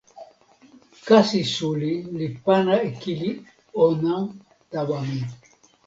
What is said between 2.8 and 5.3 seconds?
e kili ona tawa mi.